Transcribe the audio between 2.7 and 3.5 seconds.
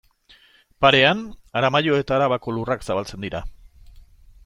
zabaltzen dira.